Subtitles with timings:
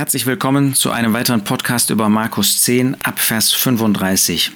[0.00, 4.50] Herzlich willkommen zu einem weiteren Podcast über Markus 10 ab Vers 35.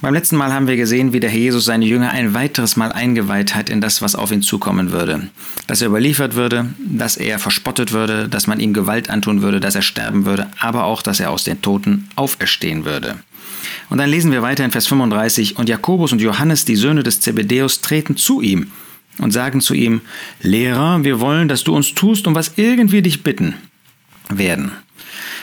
[0.00, 2.90] Beim letzten Mal haben wir gesehen, wie der Herr Jesus seine Jünger ein weiteres Mal
[2.90, 5.30] eingeweiht hat in das, was auf ihn zukommen würde.
[5.68, 9.76] Dass er überliefert würde, dass er verspottet würde, dass man ihm Gewalt antun würde, dass
[9.76, 13.14] er sterben würde, aber auch, dass er aus den Toten auferstehen würde.
[13.88, 17.20] Und dann lesen wir weiter in Vers 35, und Jakobus und Johannes, die Söhne des
[17.20, 18.72] Zebedäus, treten zu ihm
[19.18, 20.00] und sagen zu ihm,
[20.40, 23.54] Lehrer, wir wollen, dass du uns tust, um was irgendwie dich bitten
[24.38, 24.72] werden.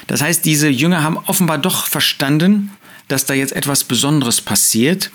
[0.07, 2.71] Das heißt, diese Jünger haben offenbar doch verstanden,
[3.07, 5.11] dass da jetzt etwas Besonderes passiert.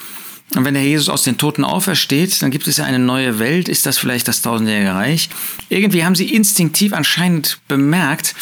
[0.54, 3.68] Und wenn der Jesus aus den Toten aufersteht, dann gibt es ja eine neue Welt.
[3.68, 5.30] Ist das vielleicht das tausendjährige Reich?
[5.68, 8.34] Irgendwie haben sie instinktiv anscheinend bemerkt,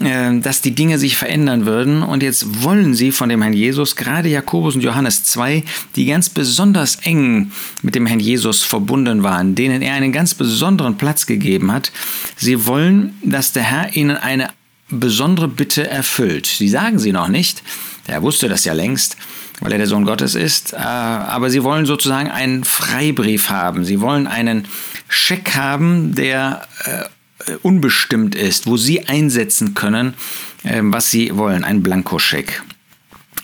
[0.00, 2.02] äh, dass die Dinge sich verändern würden.
[2.02, 5.62] Und jetzt wollen sie von dem Herrn Jesus, gerade Jakobus und Johannes zwei,
[5.94, 10.98] die ganz besonders eng mit dem Herrn Jesus verbunden waren, denen er einen ganz besonderen
[10.98, 11.92] Platz gegeben hat,
[12.36, 14.48] sie wollen, dass der Herr ihnen eine
[14.88, 16.46] besondere Bitte erfüllt.
[16.46, 17.62] Sie sagen sie noch nicht,
[18.06, 19.16] er wusste das ja längst,
[19.60, 20.72] weil er der Sohn Gottes ist.
[20.72, 23.84] Äh, aber sie wollen sozusagen einen Freibrief haben.
[23.84, 24.68] Sie wollen einen
[25.08, 30.14] Scheck haben, der äh, unbestimmt ist, wo sie einsetzen können,
[30.62, 31.64] äh, was sie wollen.
[31.64, 32.62] Ein Blankoscheck.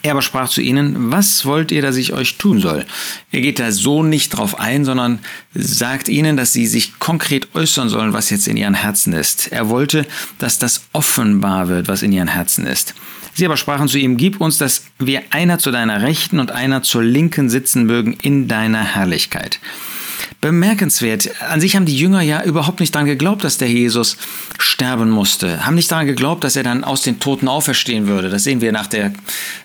[0.02, 2.84] Er aber sprach zu ihnen, was wollt ihr, dass ich euch tun soll?
[3.30, 5.20] Er geht da so nicht drauf ein, sondern
[5.54, 9.52] sagt ihnen, dass sie sich konkret äußern sollen, was jetzt in ihren Herzen ist.
[9.52, 10.04] Er wollte,
[10.38, 12.94] dass das offenbar wird, was in ihren Herzen ist.
[13.34, 16.82] Sie aber sprachen zu ihm, gib uns, dass wir einer zu deiner Rechten und einer
[16.82, 19.60] zur Linken sitzen mögen in deiner Herrlichkeit.
[20.40, 21.30] Bemerkenswert.
[21.40, 24.16] An sich haben die Jünger ja überhaupt nicht daran geglaubt, dass der Jesus
[24.58, 25.64] sterben musste.
[25.66, 28.28] Haben nicht daran geglaubt, dass er dann aus den Toten auferstehen würde.
[28.28, 29.12] Das sehen wir nach der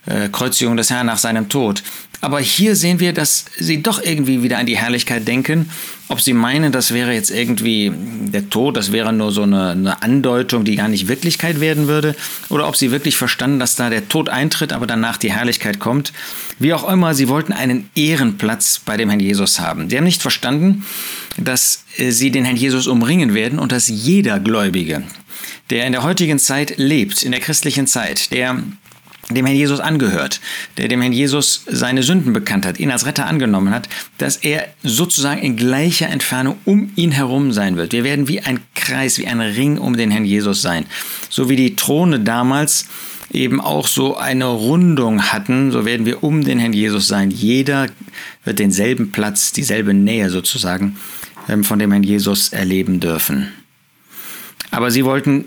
[0.05, 1.83] äh, Kreuzigung des Herrn nach seinem Tod.
[2.19, 5.69] Aber hier sehen wir, dass sie doch irgendwie wieder an die Herrlichkeit denken.
[6.09, 10.01] Ob sie meinen, das wäre jetzt irgendwie der Tod, das wäre nur so eine, eine,
[10.01, 12.15] Andeutung, die gar nicht Wirklichkeit werden würde,
[12.49, 16.13] oder ob sie wirklich verstanden, dass da der Tod eintritt, aber danach die Herrlichkeit kommt.
[16.59, 19.89] Wie auch immer, sie wollten einen Ehrenplatz bei dem Herrn Jesus haben.
[19.89, 20.85] Sie haben nicht verstanden,
[21.37, 25.03] dass äh, sie den Herrn Jesus umringen werden und dass jeder Gläubige,
[25.69, 28.63] der in der heutigen Zeit lebt, in der christlichen Zeit, der
[29.29, 30.39] dem Herrn Jesus angehört,
[30.77, 34.67] der dem Herrn Jesus seine Sünden bekannt hat, ihn als Retter angenommen hat, dass er
[34.83, 37.91] sozusagen in gleicher Entfernung um ihn herum sein wird.
[37.91, 40.85] Wir werden wie ein Kreis, wie ein Ring um den Herrn Jesus sein.
[41.29, 42.85] So wie die Throne damals
[43.31, 47.29] eben auch so eine Rundung hatten, so werden wir um den Herrn Jesus sein.
[47.29, 47.87] Jeder
[48.45, 50.97] wird denselben Platz, dieselbe Nähe sozusagen
[51.49, 53.51] ähm, von dem Herrn Jesus erleben dürfen.
[54.71, 55.45] Aber sie wollten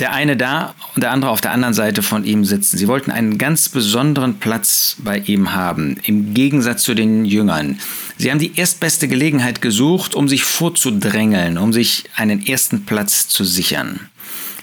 [0.00, 2.76] der eine da und der andere auf der anderen Seite von ihm sitzen.
[2.78, 7.78] Sie wollten einen ganz besonderen Platz bei ihm haben, im Gegensatz zu den Jüngern.
[8.18, 13.44] Sie haben die erstbeste Gelegenheit gesucht, um sich vorzudrängeln, um sich einen ersten Platz zu
[13.44, 14.00] sichern.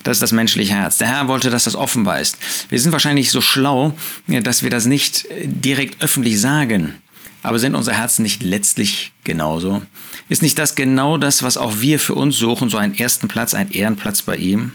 [0.03, 0.97] Das ist das menschliche Herz.
[0.97, 2.37] Der Herr wollte, dass das offenbar ist.
[2.69, 3.93] Wir sind wahrscheinlich so schlau,
[4.27, 6.95] dass wir das nicht direkt öffentlich sagen.
[7.43, 9.81] Aber sind unsere Herzen nicht letztlich genauso?
[10.29, 13.53] Ist nicht das genau das, was auch wir für uns suchen, so einen ersten Platz,
[13.53, 14.73] einen Ehrenplatz bei ihm?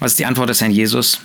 [0.00, 1.20] Was ist die Antwort des Herrn Jesus?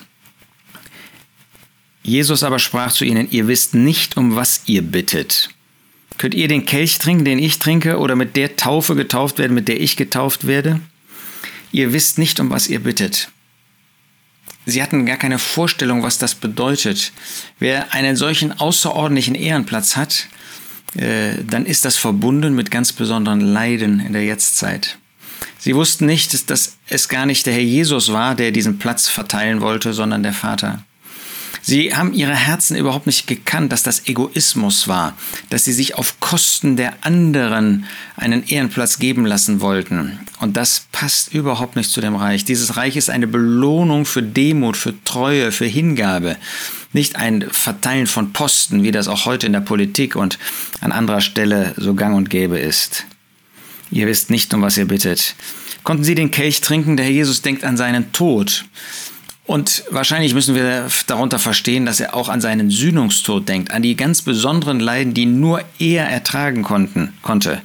[2.03, 5.49] Jesus aber sprach zu ihnen, ihr wisst nicht, um was ihr bittet.
[6.17, 9.67] Könnt ihr den Kelch trinken, den ich trinke, oder mit der Taufe getauft werden, mit
[9.67, 10.79] der ich getauft werde?
[11.71, 13.29] Ihr wisst nicht, um was ihr bittet.
[14.65, 17.11] Sie hatten gar keine Vorstellung, was das bedeutet.
[17.59, 20.27] Wer einen solchen außerordentlichen Ehrenplatz hat,
[20.95, 24.97] äh, dann ist das verbunden mit ganz besonderen Leiden in der Jetztzeit.
[25.63, 29.61] Sie wussten nicht, dass es gar nicht der Herr Jesus war, der diesen Platz verteilen
[29.61, 30.83] wollte, sondern der Vater.
[31.61, 35.15] Sie haben ihre Herzen überhaupt nicht gekannt, dass das Egoismus war,
[35.49, 37.85] dass sie sich auf Kosten der anderen
[38.17, 40.19] einen Ehrenplatz geben lassen wollten.
[40.41, 42.43] Und das passt überhaupt nicht zu dem Reich.
[42.43, 46.35] Dieses Reich ist eine Belohnung für Demut, für Treue, für Hingabe.
[46.91, 50.39] Nicht ein Verteilen von Posten, wie das auch heute in der Politik und
[50.81, 53.05] an anderer Stelle so gang und gäbe ist.
[53.93, 55.35] Ihr wisst nicht, um was ihr bittet.
[55.83, 56.97] Konnten sie den Kelch trinken?
[56.97, 58.65] Der Herr Jesus denkt an seinen Tod.
[59.45, 63.95] Und wahrscheinlich müssen wir darunter verstehen, dass er auch an seinen Sühnungstod denkt, an die
[63.95, 67.61] ganz besonderen Leiden, die nur er ertragen konnten, konnte.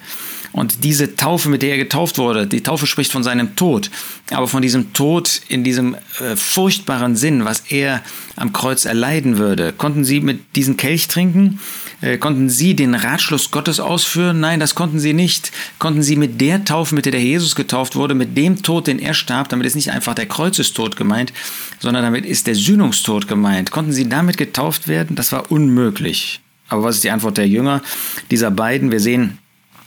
[0.53, 3.91] Und diese Taufe, mit der er getauft wurde, die Taufe spricht von seinem Tod,
[4.31, 8.03] aber von diesem Tod in diesem äh, furchtbaren Sinn, was er
[8.37, 9.73] am Kreuz erleiden würde.
[9.73, 11.61] Konnten sie mit diesem Kelch trinken?
[12.00, 14.41] Äh, konnten sie den Ratschluss Gottes ausführen?
[14.41, 15.50] Nein, das konnten sie nicht.
[15.79, 18.99] Konnten sie mit der Taufe, mit der der Jesus getauft wurde, mit dem Tod, den
[18.99, 21.33] er starb, damit ist nicht einfach der Kreuzestod gemeint,
[21.81, 23.73] sondern damit ist der Sühnungstod gemeint.
[23.73, 25.17] Konnten sie damit getauft werden?
[25.17, 26.41] Das war unmöglich.
[26.69, 27.83] Aber was ist die Antwort der Jünger
[28.31, 28.93] dieser beiden?
[28.93, 29.39] Wir sehen,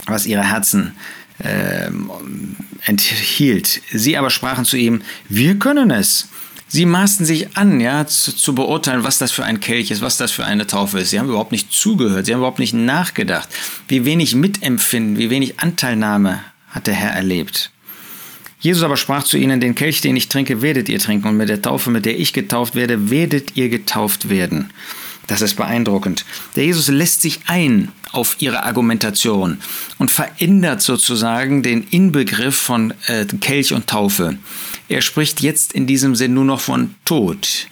[0.08, 0.94] was ihre Herzen
[1.40, 1.90] äh,
[2.86, 3.82] enthielt.
[3.92, 6.28] Sie aber sprachen zu ihm, wir können es.
[6.74, 10.16] Sie maßen sich an, ja, zu, zu, beurteilen, was das für ein Kelch ist, was
[10.16, 11.10] das für eine Taufe ist.
[11.10, 13.50] Sie haben überhaupt nicht zugehört, sie haben überhaupt nicht nachgedacht.
[13.90, 16.40] Wie wenig Mitempfinden, wie wenig Anteilnahme
[16.70, 17.72] hat der Herr erlebt.
[18.62, 21.50] Jesus aber sprach zu ihnen, den Kelch, den ich trinke, werdet ihr trinken, und mit
[21.50, 24.70] der Taufe, mit der ich getauft werde, werdet ihr getauft werden.
[25.28, 26.26] Das ist beeindruckend.
[26.56, 29.60] Der Jesus lässt sich ein auf ihre Argumentation
[29.98, 34.38] und verändert sozusagen den Inbegriff von äh, Kelch und Taufe.
[34.92, 37.68] Er spricht jetzt in diesem Sinn nur noch von Tod.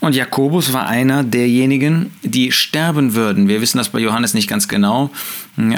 [0.00, 3.46] Und Jakobus war einer derjenigen, die sterben würden.
[3.46, 5.10] Wir wissen das bei Johannes nicht ganz genau,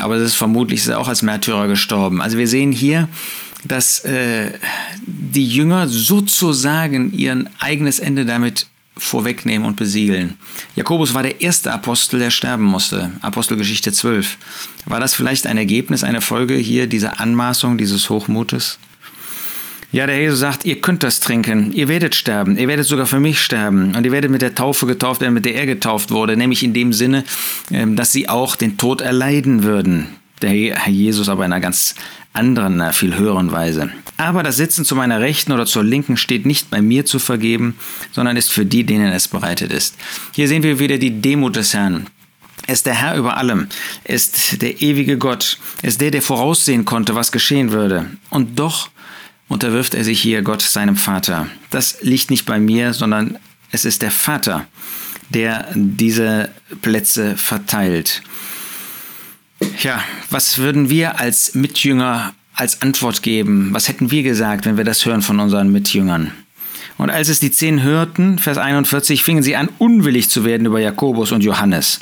[0.01, 2.23] aber es ist vermutlich ist er auch als Märtyrer gestorben.
[2.23, 3.11] Also wir sehen hier,
[3.63, 4.53] dass äh,
[5.07, 8.67] die Jünger sozusagen ihr eigenes Ende damit
[8.97, 10.39] vorwegnehmen und besiegeln.
[10.77, 13.11] Jakobus war der erste Apostel, der sterben musste.
[13.21, 14.39] Apostelgeschichte 12.
[14.87, 18.79] War das vielleicht ein Ergebnis, eine Folge hier dieser Anmaßung, dieses Hochmutes?
[19.93, 23.19] Ja, der Jesus sagt, ihr könnt das trinken, ihr werdet sterben, ihr werdet sogar für
[23.19, 26.37] mich sterben und ihr werdet mit der Taufe getauft werden, mit der er getauft wurde,
[26.37, 27.25] nämlich in dem Sinne,
[27.73, 30.07] ähm, dass sie auch den Tod erleiden würden.
[30.43, 31.97] Der Herr Jesus aber in einer ganz
[32.33, 33.91] anderen, viel höheren Weise.
[34.17, 37.77] Aber das Sitzen zu meiner Rechten oder zur Linken steht nicht bei mir zu vergeben,
[38.13, 39.97] sondern ist für die, denen es bereitet ist.
[40.33, 42.07] Hier sehen wir wieder die Demut des Herrn.
[42.67, 43.67] Er ist der Herr über allem,
[44.05, 48.07] er ist der ewige Gott, er ist der, der voraussehen konnte, was geschehen würde.
[48.29, 48.91] Und doch
[49.51, 51.49] unterwirft er sich hier Gott seinem Vater.
[51.69, 53.37] Das liegt nicht bei mir, sondern
[53.73, 54.67] es ist der Vater,
[55.29, 56.49] der diese
[56.81, 58.23] Plätze verteilt.
[59.83, 63.71] Ja, was würden wir als Mitjünger als Antwort geben?
[63.73, 66.33] Was hätten wir gesagt, wenn wir das hören von unseren Mitjüngern?
[66.97, 70.81] Und als es die zehn hörten, Vers 41, fingen sie an, unwillig zu werden über
[70.81, 72.01] Jakobus und Johannes.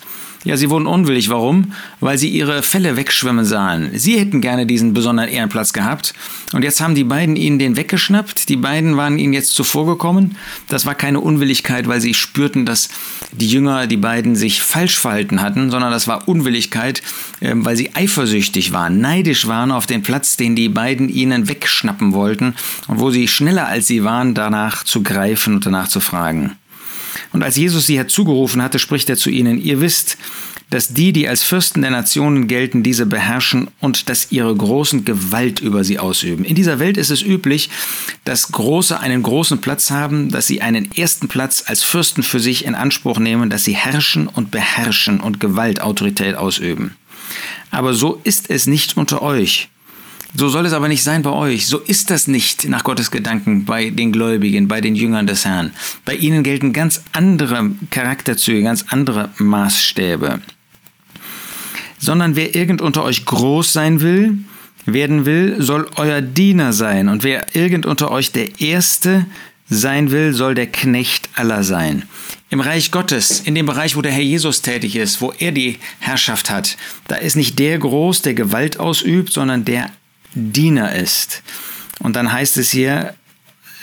[0.48, 1.28] Ja, sie wurden unwillig.
[1.28, 1.74] Warum?
[2.00, 3.90] Weil sie ihre Fälle wegschwimmen sahen.
[3.92, 6.14] Sie hätten gerne diesen besonderen Ehrenplatz gehabt.
[6.54, 8.48] Und jetzt haben die beiden ihnen den weggeschnappt.
[8.48, 10.36] Die beiden waren ihnen jetzt zuvorgekommen.
[10.66, 12.88] Das war keine Unwilligkeit, weil sie spürten, dass
[13.32, 17.02] die Jünger, die beiden, sich falsch verhalten hatten, sondern das war Unwilligkeit,
[17.42, 22.14] ähm, weil sie eifersüchtig waren, neidisch waren auf den Platz, den die beiden ihnen wegschnappen
[22.14, 22.54] wollten
[22.86, 26.56] und wo sie schneller als sie waren, danach zu greifen und danach zu fragen.
[27.32, 30.16] Und als Jesus sie herzugerufen hatte, spricht er zu ihnen, ihr wisst,
[30.70, 35.60] dass die, die als Fürsten der Nationen gelten, diese beherrschen und dass ihre Großen Gewalt
[35.60, 36.44] über sie ausüben.
[36.44, 37.70] In dieser Welt ist es üblich,
[38.24, 42.66] dass Große einen großen Platz haben, dass sie einen ersten Platz als Fürsten für sich
[42.66, 46.96] in Anspruch nehmen, dass sie herrschen und beherrschen und Gewalt, Autorität ausüben.
[47.70, 49.68] Aber so ist es nicht unter euch.
[50.34, 51.66] So soll es aber nicht sein bei euch.
[51.66, 55.72] So ist das nicht nach Gottes Gedanken bei den Gläubigen, bei den Jüngern des Herrn.
[56.04, 60.40] Bei ihnen gelten ganz andere Charakterzüge, ganz andere Maßstäbe.
[61.98, 64.38] Sondern wer irgend unter euch groß sein will,
[64.84, 67.08] werden will, soll euer Diener sein.
[67.08, 69.26] Und wer irgend unter euch der Erste
[69.70, 72.04] sein will, soll der Knecht aller sein.
[72.50, 75.78] Im Reich Gottes, in dem Bereich, wo der Herr Jesus tätig ist, wo er die
[75.98, 76.76] Herrschaft hat,
[77.06, 79.90] da ist nicht der groß, der Gewalt ausübt, sondern der
[80.34, 81.42] Diener ist.
[82.00, 83.14] Und dann heißt es hier,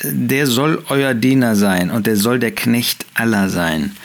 [0.03, 3.95] der soll euer Diener sein und der soll der Knecht aller sein.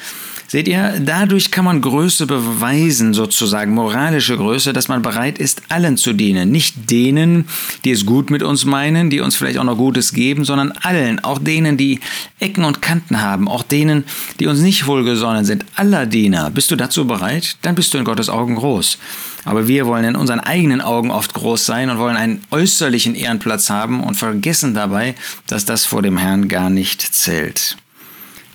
[0.50, 5.96] Seht ihr, dadurch kann man Größe beweisen, sozusagen moralische Größe, dass man bereit ist, allen
[5.96, 6.50] zu dienen.
[6.50, 7.46] Nicht denen,
[7.84, 11.22] die es gut mit uns meinen, die uns vielleicht auch noch Gutes geben, sondern allen,
[11.22, 12.00] auch denen, die
[12.40, 14.02] Ecken und Kanten haben, auch denen,
[14.40, 15.64] die uns nicht wohlgesonnen sind.
[15.76, 16.50] Aller Diener.
[16.50, 17.56] Bist du dazu bereit?
[17.62, 18.98] Dann bist du in Gottes Augen groß.
[19.44, 23.70] Aber wir wollen in unseren eigenen Augen oft groß sein und wollen einen äußerlichen Ehrenplatz
[23.70, 25.14] haben und vergessen dabei,
[25.46, 27.76] dass das vor dem Herrn gar nicht zählt.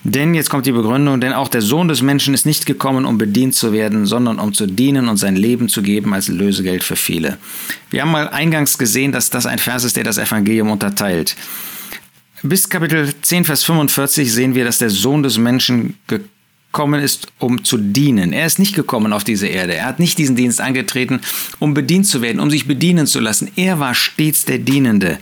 [0.07, 3.17] Denn jetzt kommt die Begründung, denn auch der Sohn des Menschen ist nicht gekommen, um
[3.17, 6.95] bedient zu werden, sondern um zu dienen und sein Leben zu geben als Lösegeld für
[6.95, 7.39] viele.
[7.89, 11.35] Wir haben mal eingangs gesehen, dass das ein Vers ist, der das Evangelium unterteilt.
[12.43, 17.63] Bis Kapitel 10, Vers 45 sehen wir, dass der Sohn des Menschen gekommen ist, um
[17.63, 18.31] zu dienen.
[18.31, 19.73] Er ist nicht gekommen auf diese Erde.
[19.73, 21.21] Er hat nicht diesen Dienst angetreten,
[21.57, 23.49] um bedient zu werden, um sich bedienen zu lassen.
[23.55, 25.17] Er war stets der Dienende.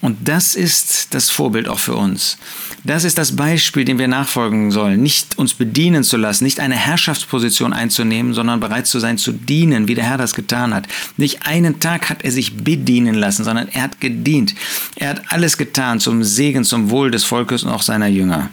[0.00, 2.38] Und das ist das Vorbild auch für uns.
[2.84, 5.02] Das ist das Beispiel, dem wir nachfolgen sollen.
[5.02, 9.86] Nicht uns bedienen zu lassen, nicht eine Herrschaftsposition einzunehmen, sondern bereit zu sein zu dienen,
[9.86, 10.88] wie der Herr das getan hat.
[11.16, 14.54] Nicht einen Tag hat er sich bedienen lassen, sondern er hat gedient.
[14.96, 18.50] Er hat alles getan zum Segen, zum Wohl des Volkes und auch seiner Jünger.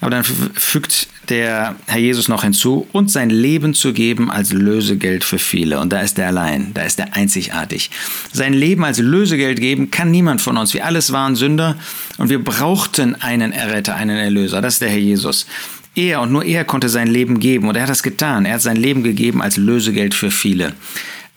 [0.00, 5.24] Aber dann fügt der Herr Jesus noch hinzu, und sein Leben zu geben als Lösegeld
[5.24, 5.78] für viele.
[5.78, 7.90] Und da ist er allein, da ist er einzigartig.
[8.32, 10.74] Sein Leben als Lösegeld geben kann niemand von uns.
[10.74, 11.76] Wir alles waren Sünder
[12.18, 14.60] und wir brauchten einen Erretter, einen Erlöser.
[14.60, 15.46] Das ist der Herr Jesus.
[15.94, 18.44] Er und nur er konnte sein Leben geben und er hat das getan.
[18.44, 20.72] Er hat sein Leben gegeben als Lösegeld für viele.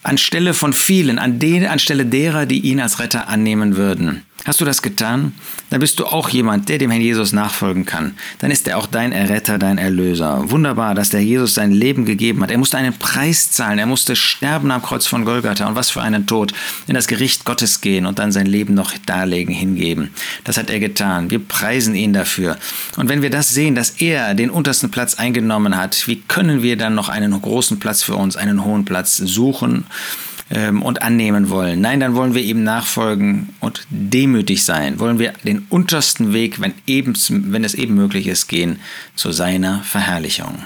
[0.02, 4.22] Anstelle von vielen, an den, anstelle derer, die ihn als Retter annehmen würden.
[4.44, 5.32] Hast du das getan?
[5.70, 8.14] Dann bist du auch jemand, der dem Herrn Jesus nachfolgen kann.
[8.40, 10.50] Dann ist er auch dein Erretter, dein Erlöser.
[10.50, 12.50] Wunderbar, dass der Jesus sein Leben gegeben hat.
[12.50, 13.78] Er musste einen Preis zahlen.
[13.78, 15.66] Er musste sterben am Kreuz von Golgatha.
[15.66, 16.52] Und was für einen Tod.
[16.86, 20.10] In das Gericht Gottes gehen und dann sein Leben noch darlegen, hingeben.
[20.44, 21.30] Das hat er getan.
[21.30, 22.58] Wir preisen ihn dafür.
[22.96, 26.76] Und wenn wir das sehen, dass er den untersten Platz eingenommen hat, wie können wir
[26.76, 29.86] dann noch einen großen Platz für uns, einen hohen Platz suchen?
[30.50, 31.80] Ähm, und annehmen wollen.
[31.80, 34.98] Nein, dann wollen wir ihm nachfolgen und demütig sein.
[35.00, 38.78] Wollen wir den untersten Weg, wenn, eben, wenn es eben möglich ist, gehen
[39.14, 40.58] zu seiner Verherrlichung.